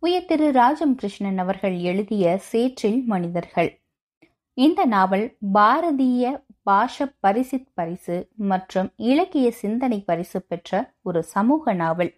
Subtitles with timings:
[0.00, 3.80] உயர் திரு ராஜம் கிருஷ்ணன் அவர்கள் எழுதிய சேற்றில் மனிதர்கள்.
[4.54, 12.14] இந்த நாவல் பாரதிய பாஷ பரிசித் பரிசு மற்றும் இலக்கிய சிந்தனை பரிசு பெற்ற ஒரு சமூக நாவல்.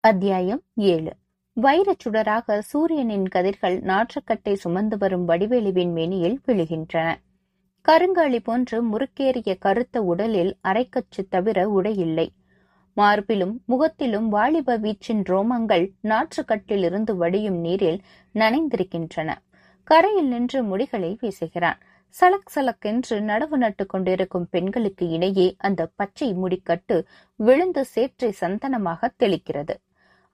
[0.00, 1.16] அத்தியாயம் ஏழு.
[1.60, 7.14] வைரச் சுடராக சூரியனின் கதிர்கள் நாற்றுக்கட்டை சுமந்து வரும் வடிவேலுவின் மேனியில் விழுகின்றன.
[7.88, 12.32] கருங்காலி போன்று முறுக்கேறிய கருத்த உடலில் அரைக்கச்சு தவிர உடையில்லை.
[12.98, 18.00] மார்பிலும் முகத்திலும் வாலிப வீச்சின் ரோமங்கள் நாற்றுக்கட்டிலிருந்து வடியும் நீரில்
[18.34, 19.30] நனைந்திருக்கின்றன.
[19.84, 21.78] கரையில் நின்று முடிகளை வீசுகிறான்.
[22.14, 26.96] சலக் சலக்கென்று நடவு நட்டு கொண்டிருக்கும் பெண்களுக்கு இடையே அந்த பச்சை முடிக்கட்டு
[27.36, 29.74] விழுந்து சேற்றை சந்தனமாக தெளிக்கிறது.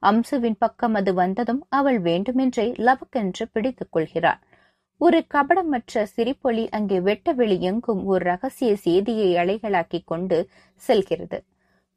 [0.03, 4.41] அம்சுவின் பக்கம் அது வந்ததும் அவள் வேண்டுமென்றே லவக்கென்று பிடித்துக் கொள்கிறாள்.
[5.01, 10.37] ஒரு கபடமற்ற சிரிப்பொலி அங்கே வெட்ட வெளி எங்கும் ஒரு ரகசிய செய்தியை அலைகளாக்கி கொண்டு
[10.75, 11.39] செல்கிறது.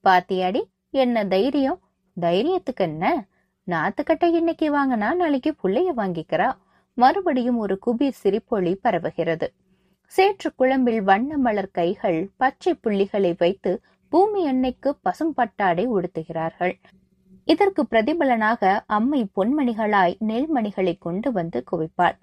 [0.05, 1.81] பாத்தியாடி என்ன தைரியம்?
[2.21, 3.27] தைரியத்துக்கு என்ன?
[3.67, 6.57] நாத்துக்கட்டை இன்னைக்கு வாங்கினா நாளைக்கு புள்ளைய வாங்கிக்கிறா.
[6.95, 9.47] மறுபடியும் ஒரு குபீர் சிரிப்பொலி பரவுகிறது.
[10.07, 16.75] சேற்று குழம்பில் வண்ண மலர் கைகள் பச்சை புள்ளிகளை வைத்து பூமி எண்ணெய்க்கு பசும்பட்டாடை உடுத்துகிறார்கள்.
[17.45, 22.19] இதற்கு பிரதிபலனாக அம்மை பொன்மணிகளாய் நெல்மணிகளை கொண்டு வந்து குவிப்பாள்.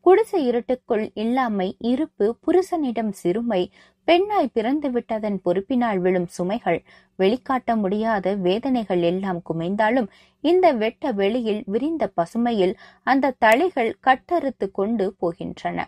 [0.00, 3.70] குடிசை இருட்டுக்குள் இல்லாமை இருப்பு புருஷனிடம் சிறுமை
[4.10, 6.78] பெண்ணாய் பிறந்து விட்டதன் பொறுப்பினால் விழும் சுமைகள்
[7.18, 10.08] வெளிக்காட்ட முடியாத வேதனைகள் எல்லாம் குமைந்தாலும்
[10.44, 12.72] இந்த வெட்ட வெளியில் விரிந்த பசுமையில்
[13.02, 15.78] அந்த தளிகள் கட்டறுத்து கொண்டு போகின்றன.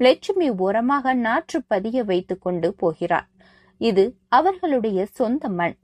[0.00, 3.28] லட்சுமி ஓரமாக நாற்று பதிய வைத்துக் கொண்டு போகிறார்
[3.80, 4.04] இது
[4.38, 5.76] அவர்களுடைய சொந்த மண்.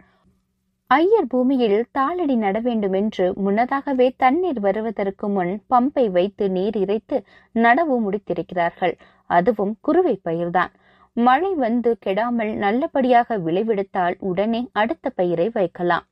[0.91, 7.19] ஐயர் பூமியில் தாளடி நட வேண்டும் என்று முன்னதாகவே தண்ணீர் வருவதற்கு முன் பம்பை வைத்து நீர் இறைத்து
[7.55, 8.97] நடவு முடித்திருக்கிறார்கள்.
[9.31, 10.73] அதுவும் குறுவை பயிர்தான்.
[11.17, 16.07] மழை வந்து கெடாமல் நல்லபடியாக விளைவெடுத்தால் உடனே அடுத்த பயிரை வைக்கலாம்.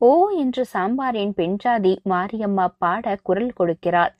[0.00, 0.10] ஓ
[0.42, 4.12] என்று சாம்பாரின் பெண்ஜாதி மாரியம்மா பாட குரல் கொடுக்கிறாள்.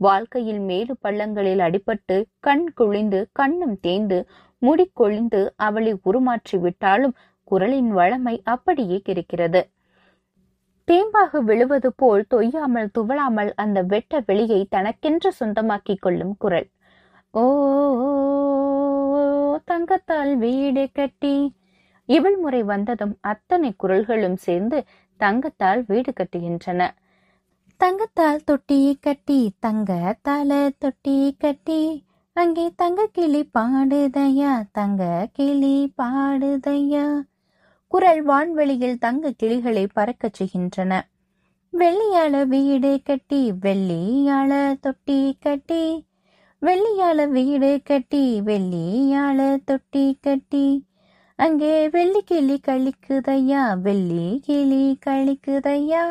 [0.00, 4.18] வாழ்க்கையில் மேலு பள்ளங்களில் அடிபட்டு கண் குழிந்து கண்ணும் தேய்ந்து
[4.62, 7.14] முடி கொழிந்து அவளை உருமாற்றி விட்டாலும்
[7.50, 9.62] குரலின் வளமை அப்படியே இருக்கிறது
[10.88, 16.68] தேம்பாக விழுவது போல் தொய்யாமல் துவளாமல் அந்த வெட்ட வெளியை தனக்கென்று சொந்தமாக்கிக் கொள்ளும் குரல்.
[17.34, 17.42] ஓ
[19.64, 21.54] தங்கத்தால் வீடு கட்டி.
[22.04, 24.84] இவள் முறை வந்ததும் அத்தனை குரல்களும் சேர்ந்து
[25.16, 26.90] தங்கத்தால் வீடு கட்டுகின்றன.
[27.76, 32.04] தங்கத்தால் தொட்டி கட்டி தங்க தால தொட்டி கட்டி.
[32.32, 37.20] அங்கே தங்க கிளி பாடுதையா தங்க கிளி பாடுதையா.
[37.86, 41.08] குரல் வான்வெளியில் தங்க கிளிகளை பறக்கச் செய்கின்றன.
[41.78, 46.06] வெள்ளியால வீடு கட்டி வெள்ளியால தொட்டி கட்டி.
[46.62, 50.66] வெள்ளியால வீடு கட்டி வெள்ளியால தொட்டி கட்டி.
[51.38, 56.02] அங்கே வெள்ளி கிளி கழிக்குதையா வெள்ளி கிளி கழிக்குதையா?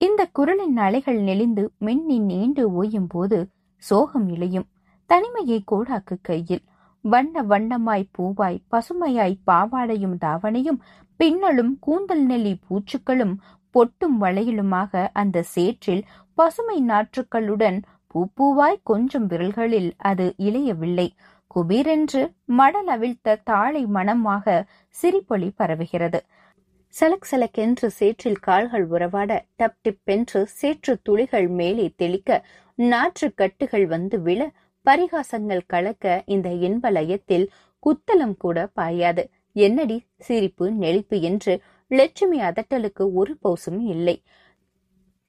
[0.00, 3.38] இந்த குரலின் அலைகள் நெளிந்து மின்னி நீண்டு ஓயும் போது
[3.82, 4.66] சோகம் இழையும்.
[5.06, 6.64] தனிமையை கோடாக்கு கையில்.
[7.04, 10.82] வண்ண வண்ணமாய் பூவாய் பசுமையாய் பாவாடையும் தாவணையும்
[11.20, 13.34] பின்னலும் கூந்தல் நெல்லி பூச்சுக்களும்
[13.74, 16.04] பொட்டும் வளையலுமாக அந்த சேற்றில்
[16.38, 17.78] பசுமை நாற்றுக்களுடன்
[18.14, 21.08] பூப்பூவாய் கொஞ்சம் விரல்களில் அது இளையவில்லை.
[21.54, 24.64] குபீரென்று மடல் அவிழ்த்த தாழை மனமாக
[25.02, 26.20] சிரிப்பொலி பரவுகிறது.
[26.94, 34.22] சலக் சலக்கென்று சேற்றில் கால்கள் உறவாட டப் டிப் என்று சேற்று துளிகள் மேலே தெளிக்க நாற்று கட்டுகள் வந்து
[34.22, 34.50] விழ
[34.86, 37.46] பரிகாசங்கள் கலக்க இந்த இன்ப லயத்தில்
[37.86, 39.24] குத்தலம் கூட பாயாது.
[39.52, 41.54] என்னடி சிரிப்பு நெளிப்பு என்று
[41.90, 44.22] லட்சுமி அதட்டலுக்கு ஒரு பௌசும் இல்லை.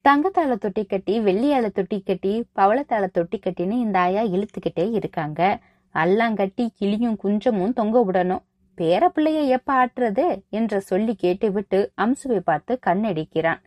[0.05, 5.59] தங்கத்தால தொட்டி கட்டி வெள்ளியால தொட்டி கட்டி பவளத்தால தொட்டி கட்டின்னு இந்த ஆயா இழுத்துக்கிட்டே இருக்காங்க.
[5.95, 8.43] அல்லாங்கட்டி கிளியும் குஞ்சமும் தொங்க விடணும்.
[8.77, 13.61] பேர பிள்ளைய எப்ப ஆட்டுறது என்று சொல்லி கேட்டுவிட்டு அம்சுவை பார்த்து கண்ணடிக்கிறான்.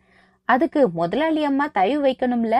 [0.45, 2.57] அதுக்கு முதலாளி அம்மா தயவு வைக்கணும்ல?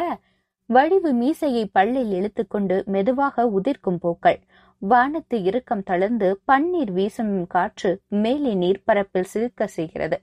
[0.65, 4.39] வடிவு மீசையை பல்லில் இழுத்துக்கொண்டு மெதுவாக உதிர்க்கும் பூக்கள்.
[4.81, 10.19] வானத்து இறுக்கம் தளர்ந்து பன்னீர் வீசும் காற்று மேலே நீர்ப்பரப்பில் சிரிக்க செய்கிறது.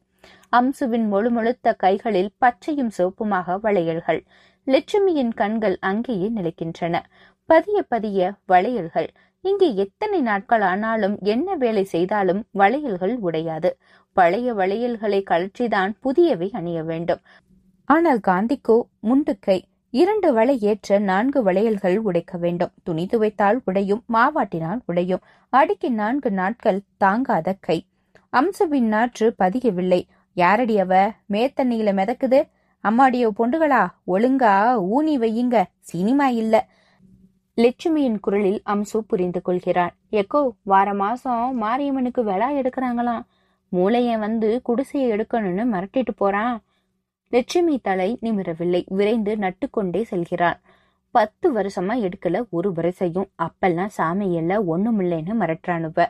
[0.57, 4.21] அம்சுவின் முழுமுழுத்த கைகளில் பச்சையும் சிவப்புமாக வளையல்கள்.
[4.67, 7.01] லட்சுமியின் கண்கள் அங்கேயே நிலைக்கின்றன.
[7.45, 9.09] பதிய பதிய வளையல்கள்.
[9.41, 13.71] இங்கே எத்தனை நாட்கள் ஆனாலும் என்ன வேலை செய்தாலும் வளையல்கள் உடையாது.
[14.13, 17.21] பழைய வளையல்களை கழற்றிதான் புதியவை அணிய வேண்டும்.
[17.85, 22.73] ஆனால் காந்திக்கோ முண்டுக்கை இரண்டு வளை ஏற்ற நான்கு வளையல்கள் உடைக்க வேண்டும்.
[22.83, 25.25] துணி துவைத்தால் உடையும் மாவாட்டினால் உடையும்.
[25.49, 27.87] அடுக்கி நான்கு நாட்கள் தாங்காத கை.
[28.33, 30.01] அம்சுவின் நாற்று பதியவில்லை.
[30.37, 30.93] யாரடி அவ?
[31.33, 32.39] மேத்தண்ணியில மிதக்குது.
[32.85, 33.83] அம்மாடியோ பொண்டுகளா?
[34.07, 34.55] ஒழுங்கா
[34.95, 35.57] ஊனி வையுங்க.
[35.81, 36.55] சினிமா இல்ல.
[37.59, 43.25] லட்சுமியின் குரலில் அம்சு புரிந்து கொள்கிறாள் எக்கோ வார மாசம் மாரியம்மனுக்கு விழா எடுக்கிறாங்களாம்.
[43.73, 46.57] மூளையன் வந்து குடிசையை எடுக்கணும்னு மிரட்டிட்டு போறான்.
[47.33, 48.83] லட்சுமி தலை நிமிரவில்லை.
[48.89, 50.59] விரைந்து நட்டுக்கொண்டே செல்கிறான்
[51.15, 53.29] பத்து வருஷமா எடுக்கல ஒரு வரிசையும்.
[53.43, 56.07] அப்பெல்லாம் சாமி எல்லாம் ஒண்ணுமில்லைன்னு மிரட்டுறானுவ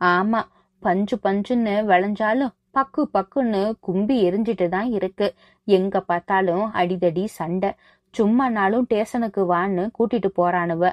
[0.00, 0.40] ஆமா
[0.82, 5.26] பஞ்சு பஞ்சுன்னு விளைஞ்சாலும் பக்கு பக்குன்னு கும்பி எரிஞ்சிட்டு தான் இருக்கு.
[5.68, 7.70] எங்க பார்த்தாலும் அடிதடி சண்டை.
[8.14, 10.84] சும்மா நாளும் டேஷனுக்கு வான்னு கூட்டிட்டு போறானுவ.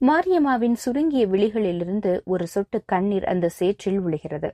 [0.00, 4.50] மாரியம்மாவின் சுருங்கிய விழிகளிலிருந்து ஒரு சொட்டு கண்ணீர் அந்த சேற்றில் விழுகிறது.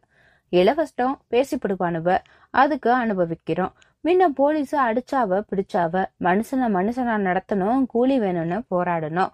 [0.52, 2.08] இளவஸ்டம் பேசிப்படுவானுவ.
[2.54, 3.72] அதுக்கு அனுபவிக்கிறோம்.
[4.04, 5.94] முன்ன போலீஸ் அடிச்சாவ பிடிச்சாவ.
[6.24, 9.32] மனுஷனை மனுஷனா நடத்தணும் கூலி வேணும்னு போராடணும்.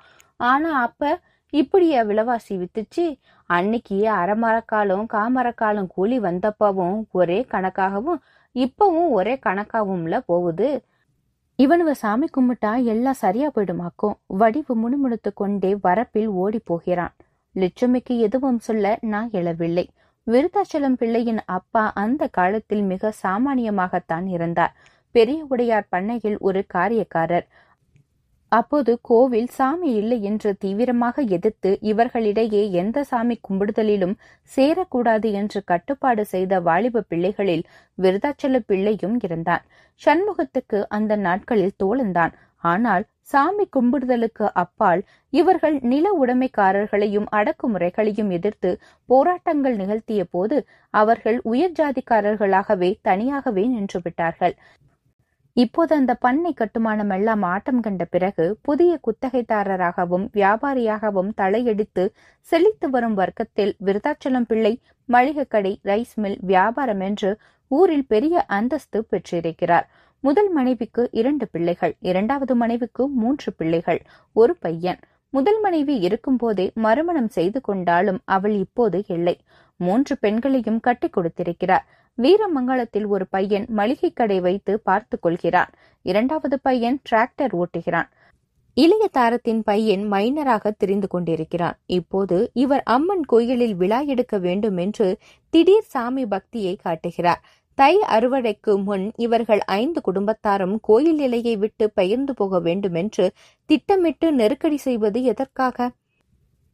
[0.50, 1.02] ஆனா அப்ப
[1.50, 3.18] இப்படியா விலைவாசி வித்துச்சு.
[3.46, 8.20] அன்னைக்கு அரைமரக்காலும் காமரக்காலும் கூலி வந்தப்பவும் ஒரே கணக்காகவும்
[8.54, 10.84] இப்பவும் ஒரே கணக்காவும்ல போகுது.
[11.56, 14.14] இவனுவ சாமி கும்பிட்டா எல்லாம் சரியா போயிடுமாக்கும்.
[14.26, 17.14] வடிவு முணுமுணுத்து கொண்டே வரப்பில் ஓடி போகிறான்.
[17.54, 19.86] லட்சுமிக்கு எதுவும் சொல்ல நான் எழவில்லை.
[20.26, 24.76] விருத்தாச்சலம் பிள்ளையின் அப்பா அந்த காலத்தில் மிக சாமானியமாகத்தான் இருந்தார்.
[25.10, 27.46] பெரிய உடையார் பண்ணையில் ஒரு காரியக்காரர்.
[28.52, 34.14] அப்போது கோவில் சாமி இல்லை என்று தீவிரமாக எதிர்த்து இவர்களிடையே எந்த சாமி கும்பிடுதலிலும்
[34.52, 37.64] சேரக்கூடாது என்று கட்டுப்பாடு செய்த வாலிப பிள்ளைகளில்
[37.98, 39.64] விருதாச்சல பிள்ளையும் இருந்தான்.
[40.02, 42.34] சண்முகத்துக்கு அந்த நாட்களில் தோழந்தான்
[42.64, 45.00] ஆனால் சாமி கும்பிடுதலுக்கு அப்பால்
[45.32, 48.70] இவர்கள் நில உடைமைக்காரர்களையும் அடக்குமுறைகளையும் எதிர்த்து
[49.08, 50.56] போராட்டங்கள் நிகழ்த்திய போது
[50.94, 54.54] அவர்கள் உயர் ஜாதிக்காரர்களாகவே தனியாகவே நின்று விட்டார்கள்.
[55.58, 62.04] இப்போது அந்த பண்ணை கட்டுமானம் எல்லாம் ஆட்டம் கண்ட பிறகு புதிய குத்தகைதாரராகவும் வியாபாரியாகவும் தலையெடுத்து
[62.48, 64.72] செழித்து வரும் வர்க்கத்தில் விருதாச்சலம் பிள்ளை
[65.08, 67.30] மளிகை கடை ரைஸ் மில் வியாபாரம் என்று
[67.70, 69.86] ஊரில் பெரிய அந்தஸ்து பெற்றிருக்கிறார்.
[70.24, 74.00] முதல் மனைவிக்கு இரண்டு பிள்ளைகள் இரண்டாவது மனைவிக்கு மூன்று பிள்ளைகள்
[74.36, 75.00] ஒரு பையன்.
[75.34, 79.36] முதல் மனைவி இருக்கும்போதே மறுமணம் செய்து கொண்டாலும் அவள் இப்போது இல்லை.
[79.80, 81.86] மூன்று பெண்களையும் கட்டிக் கொடுத்திருக்கிறார்.
[82.18, 85.72] வீரமங்கலத்தில் ஒரு பையன் மளிகை கடை வைத்து பார்த்து கொள்கிறான்.
[86.04, 88.08] இரண்டாவது பையன் டிராக்டர் ஓட்டுகிறான்.
[88.76, 91.76] இளைய தாரத்தின் பையன் மைனராக திரிந்து கொண்டிருக்கிறான்.
[91.86, 95.06] இப்போது இவர் அம்மன் கோயிலில் விழா எடுக்க வேண்டும் என்று
[95.50, 97.42] திடீர் சாமி பக்தியை காட்டுகிறார்.
[97.78, 103.26] தை அறுவடைக்கு முன் இவர்கள் ஐந்து குடும்பத்தாரும் கோயில் நிலையை விட்டு பெயர்ந்து போக வேண்டும் என்று
[103.70, 105.88] திட்டமிட்டு நெருக்கடி செய்வது எதற்காக?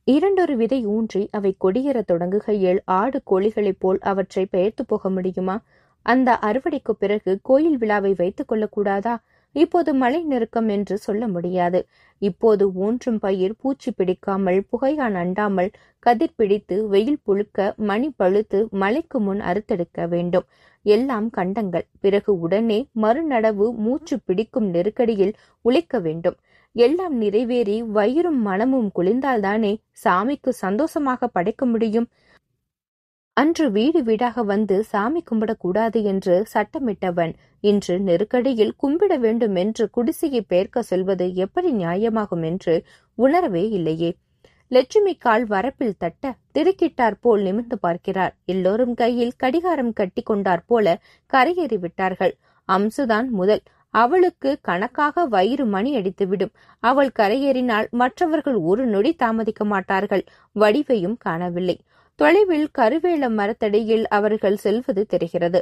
[0.06, 5.56] இரண்டொரு விதை ஊன்றி அவை கொடியேற தொடங்குகையில் ஆடு கோழிகளைப் போல் அவற்றை பெயர்த்து போக முடியுமா?
[6.06, 9.14] அந்த அறுவடைக்கு பிறகு கோயில் விழாவை வைத்துக் கொள்ளக்கூடாதா?
[9.54, 11.80] இப்போது மழை நெருக்கம் என்று சொல்ல முடியாது.
[12.22, 19.40] இப்போது ஊன்றும் பயிர் பூச்சி பிடிக்காமல் புகையான் அண்டாமல் கதிர் பிடித்து வெயில் புழுக்க மணி பழுத்து மழைக்கு முன்
[19.40, 20.46] அறுத்தெடுக்க வேண்டும்.
[20.86, 21.86] எல்லாம் கண்டங்கள்.
[22.00, 25.34] பிறகு உடனே மறுநடவு மூச்சு பிடிக்கும் நெருக்கடியில்
[25.64, 26.36] உழைக்க வேண்டும்.
[26.76, 29.70] எல்லாம் நிறைவேறி வயிறும் மனமும் குளிர்ந்தால்தானே
[30.04, 32.08] சாமிக்கு சந்தோஷமாக படைக்க முடியும்?
[33.36, 40.82] அன்று வீடு வீடாக வந்து சாமி கும்பிடக்கூடாது என்று சட்டமிட்டவன் இன்று நெருக்கடியில் கும்பிட வேண்டும் என்று குடிசையை பெயர்க்க
[40.82, 42.74] சொல்வது எப்படி நியாயமாகும் என்று
[43.18, 44.10] உணரவே இல்லையே.
[44.68, 48.34] லட்சுமி கால் வரப்பில் தட்ட திருக்கிட்டார் போல் நிமிர்ந்து பார்க்கிறார்.
[48.44, 50.96] எல்லோரும் கையில் கடிகாரம் கட்டி கொண்டார் போல
[51.32, 52.34] கரையேறி விட்டார்கள்.
[52.68, 53.62] அம்சுதான் முதல்.
[53.94, 60.24] அவளுக்கு கணக்காக வயிறு மணி அடித்துவிடும் அவள் கரையேறினால் மற்றவர்கள் ஒரு நொடி தாமதிக்க மாட்டார்கள்.
[60.56, 61.76] வடிவையும் காணவில்லை.
[62.18, 65.60] தொலைவில் கருவேல மரத்தடியில் அவர்கள் செல்வது தெரிகிறது.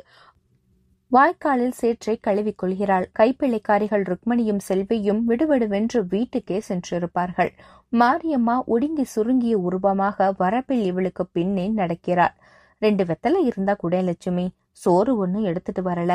[1.12, 7.50] வாய்க்காலில் சேற்றை கழுவிக்கொள்கிறாள் கைப்பிள்ளைக்காரிகள் ருக்மணியும் செல்வியும் விடுவிடுவென்று வீட்டுக்கே சென்றிருப்பார்கள்.
[7.92, 12.34] மாரியம்மா ஒடுங்கி சுருங்கிய உருவமாக வரப்பில் இவளுக்கு பின்னே நடக்கிறாள்.
[12.82, 16.12] ரெண்டு வெத்தலை இருந்தா கூட லட்சுமி சோறு ஒன்னு எடுத்துட்டு வரல.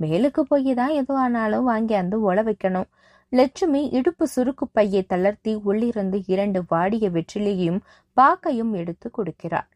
[0.00, 2.88] மேலுக்கு போய் தான் எது ஆனாலும் வாங்கி அந்த உழ வைக்கணும்.
[3.32, 7.80] லட்சுமி இடுப்பு சுருக்கு பையை தளர்த்தி உள்ளிருந்து இரண்டு வாடிய வெற்றிலையும்
[8.16, 9.68] பாக்கையும் எடுத்து கொடுக்கிறாள்.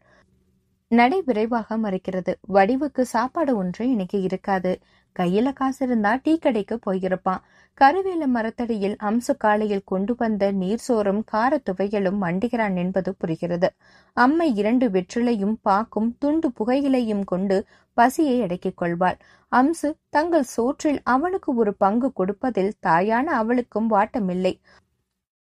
[0.91, 2.33] நடை விரைவாக மறைக்கிறது.
[2.53, 4.79] வடிவுக்கு சாப்பாடு ஒன்று இன்னைக்கு இருக்காது.
[5.19, 7.41] கையில காசு இருந்தா டீ கடைக்கு போயிருப்பான்.
[7.81, 13.69] கருவேல மரத்தடியில் அம்சு காலையில் கொண்டு வந்த நீர் சோறும் கார துவையலும் மண்டுகிறான் என்பது புரிகிறது.
[14.17, 17.57] அம்மை இரண்டு வெற்றிலையும் பாக்கும் துண்டு புகையிலையும் கொண்டு
[17.93, 19.17] பசியை அடக்கிக் கொள்வாள்.
[19.51, 24.53] அம்சு தங்கள் சோற்றில் அவனுக்கு ஒரு பங்கு கொடுப்பதில் தாயான அவளுக்கும் வாட்டமில்லை.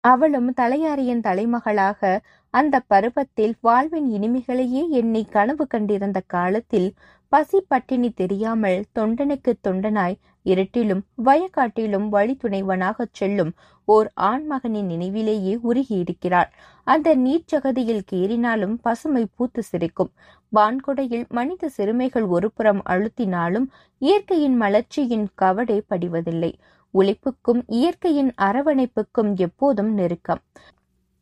[0.04, 2.18] அவளும் தலையாரியின் தலைமகளாக
[2.54, 6.88] அந்த பருவத்தில் வாழ்வின் இனிமைகளையே எண்ணி கனவு கண்டிருந்த காலத்தில்
[7.32, 13.52] பசி பட்டினி தெரியாமல் தொண்டனுக்கு தொண்டனாய் இருட்டிலும் வயக்காட்டிலும் வழித்துணைவனாகச் செல்லும்
[13.88, 16.50] ஓர் ஆண்மகனின் நினைவிலேயே உருகியிருக்கிறார்
[16.86, 20.10] அந்த நீர்ச்சகதியில் கீறினாலும் பசுமை பூத்து சிரிக்கும்.
[20.52, 23.66] வான்கொடையில் மனித சிறுமைகள் ஒருபுறம் அழுத்தினாலும்
[24.02, 26.52] இயற்கையின் மலர்ச்சியின் கவடை படிவதில்லை.
[26.94, 30.42] உழைப்புக்கும் இயற்கையின் அரவணைப்புக்கும் எப்போதும் நெருக்கம்.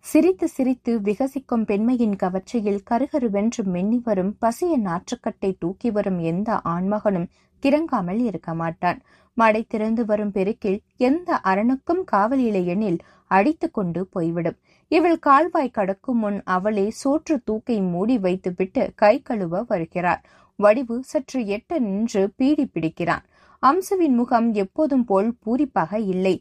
[0.04, 7.28] சிரித்து சிரித்து விகசிக்கும் பெண்மையின் கவர்ச்சியில் கருகருவென்று மென்னி வரும் பசிய நாற்றுக்கட்டை தூக்கி வரும் எந்த ஆண்மகனும்
[7.62, 8.99] கிறங்காமல் இருக்க மாட்டான்.
[9.37, 12.99] மடை திறந்து வரும் பெருக்கில் எந்த அரணுக்கும் காவல் இல்லை எனில்
[13.30, 14.59] அடித்து கொண்டு போய்விடும்.
[14.90, 20.23] இவள் கால்வாய் கடக்கும் முன் அவளே சோற்று தூக்கை மூடி வைத்துவிட்டு கை கழுவ வருகிறார்
[20.59, 23.26] வடிவு சற்று எட்ட நின்று பீடி பிடிக்கிறான்.
[23.62, 26.37] அம்சுவின் முகம் எப்போதும் போல் பூரிப்பாக இல்லை.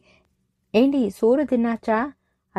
[0.74, 2.00] ஏண்டி சோறு தின்னாச்சா?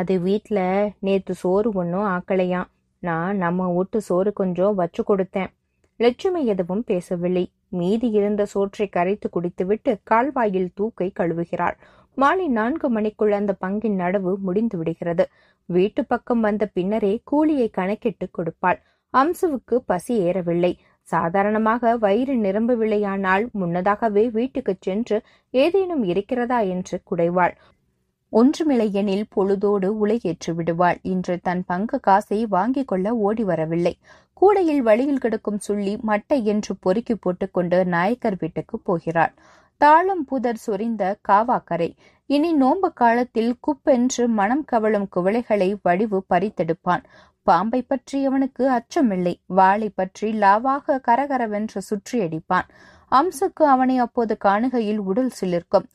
[0.01, 0.60] அது வீட்ல
[1.08, 2.70] நேத்து சோறு ஒன்றும் ஆக்கலையாம்.
[3.03, 5.51] நான் நம்ம வீட்டு சோறு கொஞ்சம் வச்சு கொடுத்தேன்.
[6.00, 7.46] லட்சுமி எதுவும் பேசவில்லை.
[7.79, 11.75] மீதி இருந்த சோற்றை கரைத்து குடித்துவிட்டு கால்வாயில் தூக்கை கழுவுகிறாள்.
[12.17, 15.25] மாலை நான்கு மணிக்குள் அந்த பங்கின் நடவு முடிந்து விடுகிறது.
[15.70, 18.79] வீட்டு பக்கம் வந்த பின்னரே கூலியை கணக்கிட்டு கொடுப்பாள்.
[19.13, 20.74] அம்சுவுக்கு பசி ஏறவில்லை.
[21.08, 25.17] சாதாரணமாக வயிறு நிரம்பவில்லையானால் முன்னதாகவே வீட்டுக்கு சென்று
[25.53, 27.55] ஏதேனும் இருக்கிறதா என்று குடைவாள்.
[28.34, 31.00] ஒன்றுமில்லையெனில் பொழுதோடு உலகேற்று விடுவாள்.
[31.04, 33.94] இன்று தன் பங்கு காசை வாங்கிக் கொள்ள ஓடி வரவில்லை.
[34.42, 39.34] கூடையில் வழியில் கிடக்கும் சுள்ளி மட்டை என்று பொறுக்கி போட்டுக்கொண்டு நாயக்கர் வீட்டுக்கு போகிறாள்.
[39.82, 41.90] தாளம் புதர் சொரிந்த காவாக்கரை.
[42.30, 47.04] இனி நோன்பு காலத்தில் குப்பென்று மனம் கவலும் குவளைகளை வடிவு பறித்தெடுப்பான்.
[47.48, 49.36] பாம்பை பற்றி அவனுக்கு அச்சமில்லை.
[49.60, 52.68] வாளை பற்றி லாவாக கரகரவென்று சுற்றி அடிப்பான்
[53.12, 55.88] அம்சுக்கு அவனை அப்போது காணுகையில் உடல் சிலிர்க்கும்.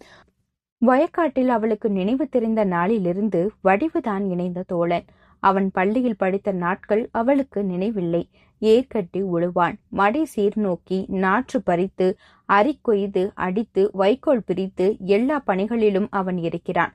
[0.82, 5.06] வயக்காட்டில் அவளுக்கு நினைவு தெரிந்த நாளிலிருந்து வடிவுதான் இணைந்த தோழன்.
[5.42, 8.28] அவன் பள்ளியில் படித்த நாட்கள் அவளுக்கு நினைவில்லை.
[8.62, 9.76] ஏற்கட்டி உழுவான்.
[9.88, 12.16] மடை சீர்நோக்கி நாற்று பறித்து
[12.48, 16.94] அரிக்கொய்து அடித்து வைக்கோல் பிரித்து எல்லா பணிகளிலும் அவன் இருக்கிறான்.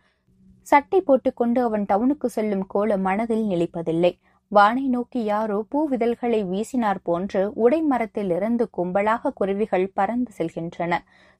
[0.68, 4.12] சட்டை போட்டுக்கொண்டு அவன் டவுனுக்கு செல்லும் கோல மனதில் நிலைப்பதில்லை.
[4.52, 10.94] வானை நோக்கி யாரோ பூவிதழ்களை வீசினார் போன்று உடைமரத்தில் இருந்து கும்பலாக குருவிகள் பறந்து செல்கின்றன.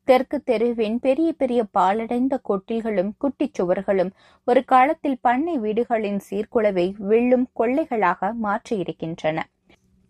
[0.08, 4.12] தெற்கு தெருவின் பெரிய பெரிய பாலடைந்த கொட்டில்களும் குட்டிச் சுவர்களும்
[4.48, 9.39] ஒரு காலத்தில் பண்ணை வீடுகளின் சீர்குலைவை வெள்ளும் கொள்ளைகளாக மாற்றியிருக்கின்றன.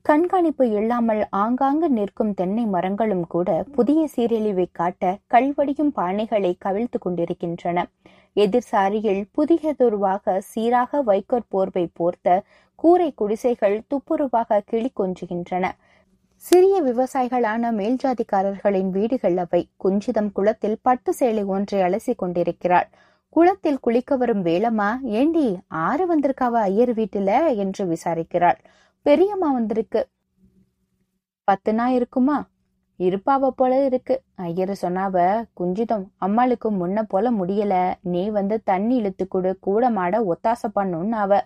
[0.06, 7.86] கண்காணிப்பு இல்லாமல் ஆங்காங்கு நிற்கும் தென்னை மரங்களும் கூட புதிய சீரழிவை காட்ட கல்வடியும் பானைகளை கவிழ்த்து கொண்டிருக்கின்றன.
[8.34, 12.44] எதிர் சாரியில் புதியதொருவாக சீராக வைக்கோற் போர்வை போர்த்த
[12.76, 15.66] கூரை குடிசைகள் துப்புரவாக கிளி கொஞ்சுகின்றன.
[16.44, 19.70] சிறிய விவசாயிகளான மேல்ஜாதிக்காரர்களின் வீடுகள் அவை.
[19.84, 22.88] குஞ்சிதம் குளத்தில் பட்டு சேலை ஒன்றை அலசி கொண்டிருக்கிறாள்.
[23.30, 27.56] குளத்தில் குளிக்க வரும் வேலம்மா ஏண்டி ஆறு வந்திருக்காவ ஐயர் வீட்டுல?
[27.56, 28.60] என்று விசாரிக்கிறாள்.
[29.02, 30.02] பெரியம்மா வந்திருக்கு.
[31.44, 32.38] பத்து நாள் இருக்குமா?
[33.00, 34.22] இருப்பாவ போல இருக்கு.
[34.36, 37.94] ஐயர் சொன்னாவ குஞ்சிதம் அம்மாளுக்கு முன்ன போல முடியல.
[38.02, 41.46] நீ வந்து தண்ணி இழுத்து கொடு கூட மாட ஒத்தாசை பண்ணுன்னு அவ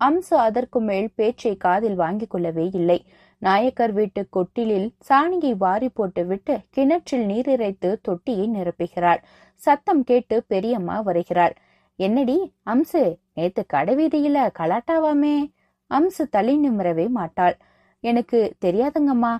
[0.00, 2.98] அம்சு அதற்கு மேல் பேச்சை காதில் வாங்கிக் கொள்ளவே இல்லை.
[3.40, 9.22] நாயக்கர் வீட்டு கொட்டிலில் சாணியை வாரி போட்டுவிட்டு கிணற்றில் நீர் இறைத்து தொட்டியை நிரப்புகிறாள்.
[9.54, 11.54] சத்தம் கேட்டு பெரியம்மா வருகிறாள்.
[11.96, 15.52] என்னடி அம்சு நேத்து கடைவீதியில கலாட்டாவாமே?
[15.90, 17.56] அம்சு தலை நிமிரவே மாட்டாள்.
[18.00, 19.36] எனக்கு தெரியாதுங்கம்மா.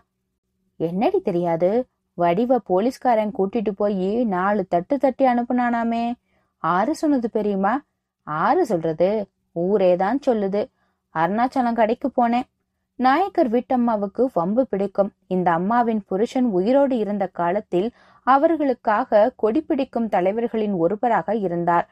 [0.77, 1.87] என்னடி தெரியாது?
[2.15, 6.13] வடிவ போலீஸ்காரன் கூட்டிட்டு போய் நாலு தட்டு தட்டி அனுப்புனானாமே?
[6.59, 7.77] ஆறு சொன்னது பெரியுமா
[8.23, 9.29] ஆறு சொல்றது?
[9.55, 10.71] ஊரேதான் சொல்லுது.
[11.15, 12.49] அருணாச்சலம் கடைக்கு போனேன்.
[13.05, 15.13] நாயக்கர் வீட்டம்மாவுக்கு வம்பு பிடிக்கும்.
[15.27, 17.91] இந்த அம்மாவின் புருஷன் உயிரோடு இருந்த காலத்தில்
[18.27, 21.87] அவர்களுக்காக கொடி பிடிக்கும் தலைவர்களின் ஒருவராக இருந்தார்.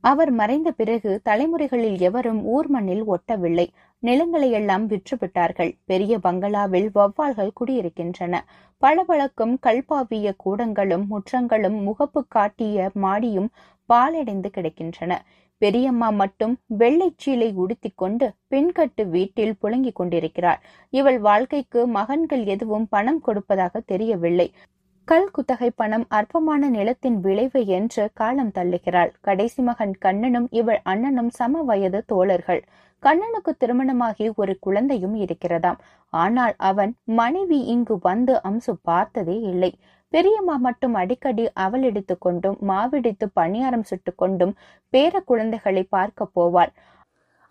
[0.00, 3.66] அவர் மறைந்த பிறகு தலைமுறைகளில் எவரும் ஊர் மண்ணில் ஒட்டவில்லை.
[3.98, 8.40] நிலங்களை எல்லாம் விற்றுவிட்டார்கள் பெரிய பங்களாவில் வௌவால்கள் குடியிருக்கின்றன.
[8.78, 13.48] பளபளக்கும் கல்பாவிய கூடங்களும் முற்றங்களும் முகப்பு காட்டிய மாடியும்
[13.88, 15.12] பாலடைந்து கிடக்கின்றன.
[15.62, 20.60] பெரியம்மா மட்டும் வெள்ளைச்சீலை உடுத்திக்கொண்டு பெண்கட்டு வீட்டில் புழங்கிக் கொண்டிருக்கிறாள்.
[20.92, 24.48] இவள் வாழ்க்கைக்கு மகன்கள் எதுவும் பணம் கொடுப்பதாக தெரியவில்லை.
[25.08, 29.10] கல் குத்தகை பணம் அற்பமான நிலத்தின் விளைவு என்று காலம் தள்ளுகிறாள்.
[29.20, 32.62] கடைசி மகன் கண்ணனும் இவள் அண்ணனும் சம வயது தோழர்கள்.
[33.02, 35.78] கண்ணனுக்கு திருமணமாகி ஒரு குழந்தையும் இருக்கிறதாம்.
[36.12, 39.72] ஆனால் அவன் மனைவி இங்கு வந்து அம்சு பார்த்ததே இல்லை.
[40.12, 44.54] பெரியம்மா மட்டும் அடிக்கடி அவள் எடுத்துக்கொண்டும் மாவிடித்து பணியாரம் சுட்டு கொண்டும்
[44.92, 46.72] பேர குழந்தைகளை பார்க்க போவாள்.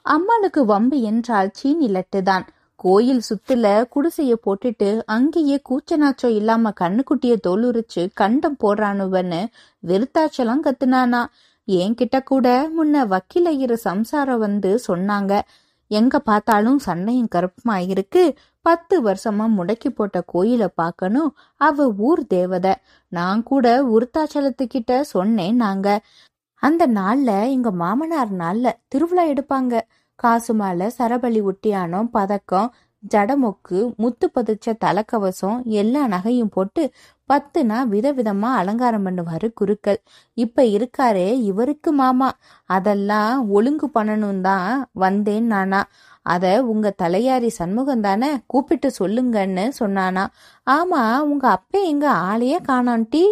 [0.06, 2.46] அம்மாளுக்கு வம்பு என்றால் சீனி லட்டுதான்.
[2.80, 9.42] கோயில் சுத்துல குடிசைய போட்டுட்டு அங்கேயே கூச்சநாச்சோ இல்லாம கண்ணுக்குட்டிய தோலுரிச்சு கண்டம் போடுறானுவன்னு
[9.84, 11.22] வெறுத்தாச்சலம் கத்துனானா.
[11.68, 15.34] என்கிட்ட கூட முன்ன வக்கீல இரு சம்சாரம் வந்து சொன்னாங்க.
[15.92, 18.24] எங்க பார்த்தாலும் சண்டையும் கருப்புமா இருக்கு?
[18.66, 21.32] பத்து வருஷமா முடக்கி போட்ட கோயில பார்க்கணும்.
[21.62, 22.74] அவ ஊர் தேவதை.
[23.12, 25.88] நான் கூட உருத்தாச்சலத்துக்கிட்ட சொன்னேன் நாங்க.
[26.64, 29.74] அந்த நாள்ல எங்க மாமனார் நாள்ல திருவிழா எடுப்பாங்க.
[30.20, 32.70] காசு மாலை சரபலி உட்டியானம் பதக்கம்
[33.04, 36.84] ஜடமொக்கு முத்து பதிச்ச தலைக்கவசம் எல்லா நகையும் போட்டு
[37.30, 40.00] பத்துனா விதவிதமா அலங்காரம் பண்ணுவாரு குருக்கள்.
[40.38, 42.30] இப்ப இருக்காரே இவருக்கு மாமா.
[42.70, 45.82] அதெல்லாம் ஒழுங்கு பண்ணணும் தான் வந்தேன் நானா.
[46.22, 50.28] அதை உங்க தலையாரி சண்முகம் தானே கூப்பிட்டு சொல்லுங்கன்னு சொன்னானா.
[50.66, 53.24] ஆமா உங்க அப்பா எங்க ஆளையே காணான்ட்டி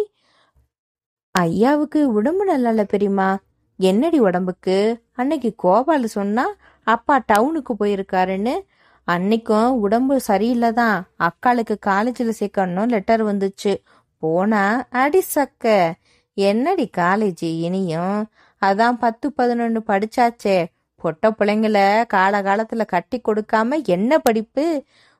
[1.38, 3.36] ஐயாவுக்கு உடம்பு நல்லல பெரியமா
[3.76, 5.04] என்னடி உடம்புக்கு?
[5.12, 6.54] அன்னைக்கு கோபால் சொன்னா
[6.84, 8.54] அப்பா டவுனுக்கு போயிருக்காருன்னு.
[9.06, 11.02] அன்னைக்கும் உடம்பு சரியில்லைதான்.
[11.18, 13.76] அக்காளுக்கு காலேஜில் சேர்க்கணும் லெட்டர் வந்துச்சு.
[14.18, 15.92] போனா அடி சக்க.
[16.34, 18.30] என்னடி காலேஜ் இனியும்?
[18.62, 20.64] அதான் பத்து பதினொன்று படிச்சாச்சே.
[21.02, 21.78] பொட்ட பிள்ளைங்கள
[22.14, 24.64] காலகாலத்துல கட்டி கொடுக்காம என்ன படிப்பு?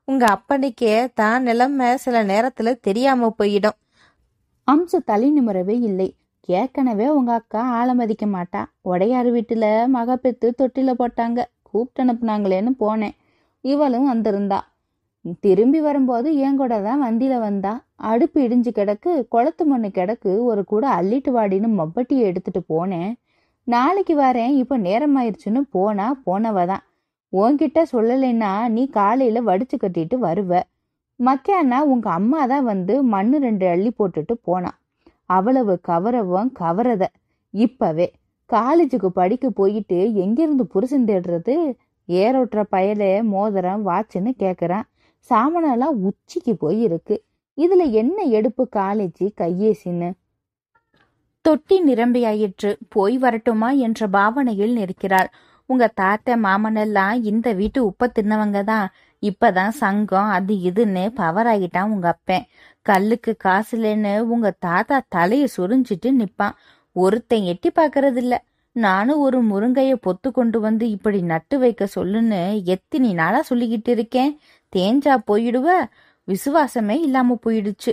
[0.09, 3.77] உங்க அப்பனுக்கே தான் நிலைமை சில நேரத்துல தெரியாம போயிடும்.
[4.69, 6.09] அம்சு தலை நிமிரவே இல்லை.
[6.49, 8.61] ஏற்கனவே உங்க அக்கா ஆள மதிக்க மாட்டா.
[8.83, 11.41] உடையார் வீட்டுல மக பெத்து தொட்டில போட்டாங்க.
[11.63, 13.17] கூப்பிட்டு அனுப்புனாங்களேன்னு போனேன்.
[13.65, 14.61] இவளும் வந்திருந்தா.
[15.41, 17.73] திரும்பி வரும்போது என் கூட தான் வண்டியில வந்தா.
[18.11, 23.11] அடுப்பு இடிஞ்சு கிடக்கு குளத்து மண்ணு கிடக்கு ஒரு கூட அள்ளிட்டு வாடின்னு மொப்பட்டியை எடுத்துட்டு போனேன்.
[23.67, 26.85] நாளைக்கு வரேன் இப்போ நேரமாயிருச்சுன்னு போனா போனவ தான்
[27.33, 30.53] உன்கிட்ட சொல்லலைன்னா நீ காலையில் வடிச்சு கட்டிட்டு வருவ.
[31.21, 34.71] மக்கானா உங்க அம்மா தான் வந்து மண்ணு ரெண்டு அள்ளி போட்டுட்டு போனா.
[35.27, 37.05] அவ்வளவு கவரவும் கவரத.
[37.55, 38.07] இப்பவே
[38.51, 41.55] காலேஜுக்கு படிக்க போயிட்டு எங்கிருந்து புருஷன் தேடுறது?
[42.09, 44.87] ஏரோட்டுற பயலே மோதிரம் வாட்சுன்னு கேட்குறான்
[45.31, 47.17] சாமனெல்லாம் உச்சிக்கு போய் இருக்கு
[47.59, 50.09] இதுல என்ன எடுப்பு காலேஜ் கையேசின்னு?
[51.51, 52.71] தொட்டி நிரம்பியாயிற்று.
[52.89, 55.31] போய் வரட்டுமா என்ற பாவனையில் நிற்கிறாள்
[55.67, 58.87] உங்க தாத்த மாமனெல்லாம் இந்த வீட்டு உப்ப தின்னவங்க தான்
[59.23, 62.45] இப்பதான் சங்கம் அது இதுன்னு பவர் ஆகிட்டான் உங்க அப்பன்.
[62.87, 66.55] கல்லுக்கு காசு இல்லைன்னு உங்க தாத்தா தலைய சுரிஞ்சிட்டு நிப்பான்.
[66.97, 68.35] ஒருத்தன் எட்டி பாக்குறது இல்ல
[68.77, 72.41] நானும் ஒரு முருங்கைய பொத்து கொண்டு வந்து இப்படி நட்டு வைக்க சொல்லுன்னு
[72.75, 74.33] எத்தினி நாளா சொல்லிக்கிட்டு இருக்கேன்.
[74.73, 75.69] தேஞ்சா போயிடுவ?
[76.29, 77.93] விசுவாசமே இல்லாம போயிடுச்சு.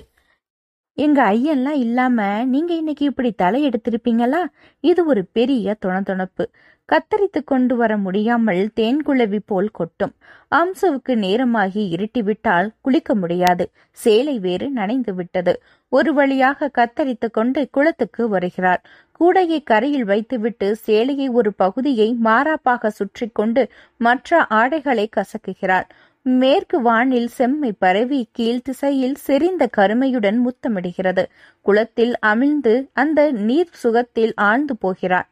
[0.98, 4.40] எங்க ஐயெல்லாம் இல்லாம நீங்க இன்னைக்கு இப்படி தலை எடுத்திருப்பீங்களா?
[4.84, 6.44] இது ஒரு பெரிய துணத்துணப்பு
[6.90, 10.14] கத்தரித்து கொண்டு வர முடியாமல் தேன்குளவி போல் கொட்டும்.
[10.52, 13.66] அம்சுவுக்கு நேரமாகி இருட்டிவிட்டால் குளிக்க முடியாது.
[13.98, 15.54] சேலை வேறு நனைந்து விட்டது.
[15.92, 18.82] ஒரு வழியாக கத்தரித்து கொண்டு குளத்துக்கு வருகிறார்.
[19.20, 23.64] கூடையை கரையில் வைத்துவிட்டு சேலையை ஒரு பகுதியை மாறாப்பாக சுற்றி கொண்டு
[24.02, 25.88] மற்ற ஆடைகளை கசக்குகிறாள்
[26.28, 31.26] மேற்கு வானில் செம்மை பரவி கீழ் திசையில் செறிந்த கருமையுடன் முத்தமிடுகிறது.
[31.62, 35.28] குளத்தில் அமிழ்ந்து அந்த நீர் சுகத்தில் ஆழ்ந்து போகிறாள்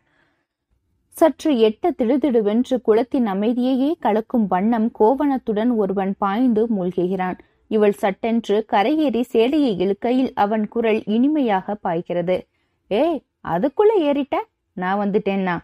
[1.10, 7.38] சற்று எட்ட திடுதிடுவென்று குளத்தின் அமைதியையே கலக்கும் வண்ணம் கோவணத்துடன் ஒருவன் பாய்ந்து மூழ்குகிறான்.
[7.67, 12.47] இவள் சட்டென்று கரையேறி சேலையை இழுக்கையில் அவன் குரல் இனிமையாக பாய்கிறது.
[12.88, 14.36] ஏய் அதுக்குள்ள ஏறிட்ட?
[14.73, 15.58] நான் வந்துட்டேன்னா.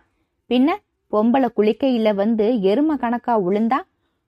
[0.49, 0.69] பின்ன
[1.11, 3.79] பொம்பளை குளிக்கையில வந்து எரும கணக்கா உளுந்தா?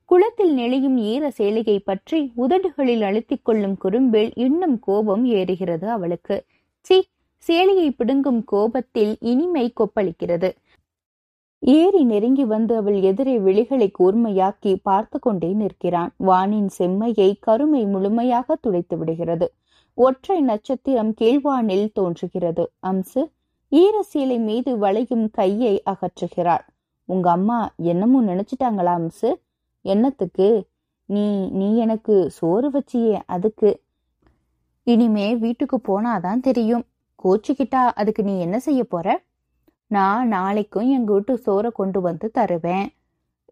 [0.06, 6.46] குளத்தில் நெளியும் ஈர சேலையை பற்றி உதடுகளில் அழுத்திக் கொள்ளும் குறும்பில் இன்னும் கோபம் ஏறுகிறது அவளுக்கு.
[6.82, 6.98] சி
[7.38, 10.50] சேலையை பிடுங்கும் கோபத்தில் இனிமை கொப்பளிக்கிறது.
[11.60, 16.12] ஏறி நெருங்கி வந்து அவள் எதிரே விழிகளை கூர்மையாக்கி பார்த்து கொண்டே நிற்கிறான்.
[16.20, 19.48] வானின் செம்மையை கருமை முழுமையாக துடைத்து விடுகிறது.
[19.98, 22.66] ஒற்றை நட்சத்திரம் கீழ்வானில் தோன்றுகிறது.
[22.80, 23.22] அம்சு
[23.72, 26.66] ஈர சேலை மீது வளையும் கையை அகற்றுகிறாள்.
[27.10, 29.30] உங்க அம்மா என்னமோ நினைச்சிட்டாங்களா அம்சு?
[29.86, 30.68] என்னத்துக்கு?
[31.10, 33.72] நீ நீ எனக்கு சோறு வச்சியே அதுக்கு.
[34.88, 36.86] இனிமே வீட்டுக்கு போனாதான் தெரியும்.
[37.24, 39.08] கோச்சுக்கிட்டா அதுக்கு நீ என்ன செய்ய போற?
[39.88, 42.88] நான் நாளைக்கும் எங்க வீட்டு சோறை கொண்டு வந்து தருவேன்.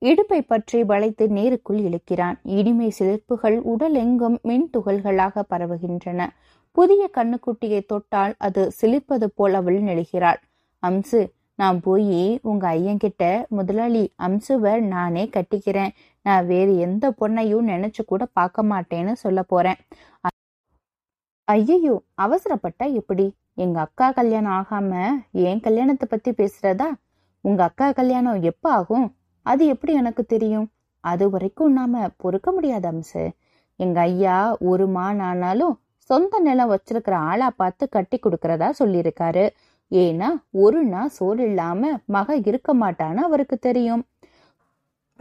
[0.02, 2.38] இடுப்பை பற்றி வளைத்து நேருக்குள் இழுக்கிறான்.
[2.44, 6.28] இனிமை சிலிர்ப்புகள் உடலெங்கும் மின் துகள்களாக பரவுகின்றன.
[6.72, 10.40] புதிய கண்ணுக்குட்டியை தொட்டால் அது சிலிர்ப்பது போல் அவள் நெழுகிறாள்.
[10.84, 11.22] அம்சு
[11.56, 15.92] நான் போய் உங்க ஐயன்கிட்ட முதலாளி அம்சுவை நானே கட்டிக்கிறேன்.
[16.26, 19.80] நான் வேறு எந்த பொண்ணையும் நினைச்சு கூட பார்க்க மாட்டேன்னு சொல்ல போறேன்.
[21.48, 23.26] ஐயையோ அவசரப்பட்டா எப்படி?
[23.58, 24.92] எங்க அக்கா கல்யாணம் ஆகாம
[25.48, 26.90] என் கல்யாணத்தை பத்தி பேசுறதா?
[27.44, 29.08] உங்க அக்கா கல்யாணம் எப்ப ஆகும்?
[29.46, 30.68] அது எப்படி எனக்கு தெரியும்?
[31.04, 33.24] அது வரைக்கும் நாம பொறுக்க முடியாத அம்சு
[33.80, 34.38] எங்க ஐயா
[34.72, 35.74] ஒரு மான் ஆனாலும்
[36.10, 39.46] சொந்த நிலம் வச்சிருக்கிற ஆளா பார்த்து கட்டி கொடுக்கறதா சொல்லியிருக்காரு.
[39.92, 40.30] ஏன்னா
[40.64, 41.82] ஒரு நாள் சோறு இல்லாம
[42.16, 44.04] மக இருக்க மாட்டான்னு அவருக்கு தெரியும்.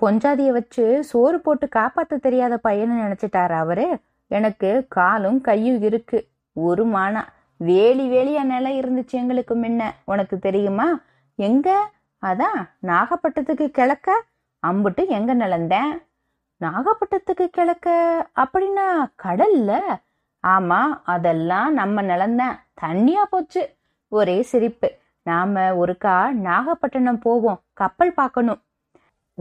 [0.00, 4.00] பொஞ்சாதிய வச்சு சோறு போட்டு காப்பாத்த தெரியாத பையனை நினைச்சிட்டாரு அவரு.
[4.26, 6.26] எனக்கு காலும் கையும் இருக்கு.
[6.52, 7.22] ஒரு மானா.
[7.56, 9.90] வேலி வேலியா நிலம் இருந்துச்சு எங்களுக்கு முன்ன.
[10.04, 11.00] உனக்கு தெரியுமா?
[11.34, 11.90] எங்க?
[12.22, 14.22] அதான் நாகப்பட்டத்துக்கு கிழக்க.
[14.66, 16.02] அம்புட்டு எங்க நிலந்தேன்?
[16.60, 19.80] நாகப்பட்டத்துக்கு கிழக்க அப்படின்னா கடல்ல?
[20.46, 22.56] ஆமா அதெல்லாம் நம்ம நிலந்தேன்.
[22.82, 23.76] தண்ணியா போச்சு.
[24.08, 24.92] ஒரே சிரிப்பு.
[25.22, 27.62] நாம ஒருக்கா நாகப்பட்டினம் போவோம்.
[27.72, 28.60] கப்பல் பார்க்கணும்.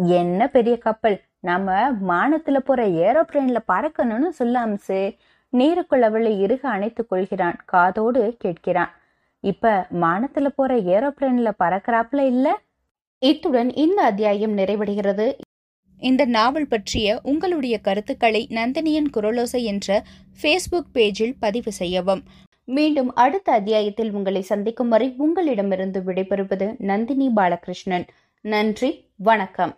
[0.06, 1.22] என்ன பெரிய கப்பல்?
[1.40, 5.18] நாம மானத்துல போற ஏரோப்ளேன்ல பறக்கணும்னு சொல்ல அம்சு.
[5.52, 7.56] நீருக்குள் அவளை இறுக அணைத்துக் கொள்கிறான்.
[7.66, 8.90] காதோடு கேட்கிறான்.
[9.40, 12.60] இப்ப மானத்துல போற ஏரோப்ளேன்ல பறக்கிறாப்ல இல்ல?
[13.20, 15.34] இத்துடன் இந்த அத்தியாயம் நிறைவடைகிறது.
[15.98, 20.04] இந்த நாவல் பற்றிய உங்களுடைய கருத்துக்களை நந்தினியின் குரலோசை என்ற
[20.42, 22.24] ஃபேஸ்புக் பேஜில் பதிவு செய்யவும்.
[22.64, 28.08] மீண்டும் அடுத்த அத்தியாயத்தில் உங்களை சந்திக்கும் வரை உங்களிடமிருந்து விடைபெறுவது நந்தினி பாலகிருஷ்ணன்.
[28.42, 29.78] நன்றி வணக்கம்.